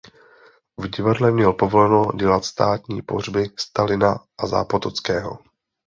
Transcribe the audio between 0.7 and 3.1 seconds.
V divadle měl povoleno dělat státní